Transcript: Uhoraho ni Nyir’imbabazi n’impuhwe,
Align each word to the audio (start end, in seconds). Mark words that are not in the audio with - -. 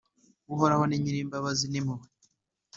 Uhoraho 0.53 0.83
ni 0.87 0.97
Nyir’imbabazi 1.03 1.65
n’impuhwe, 1.69 2.07